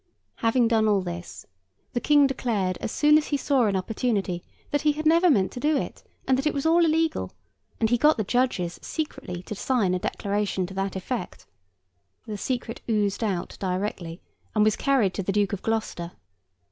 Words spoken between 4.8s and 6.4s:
he had never meant to do it, and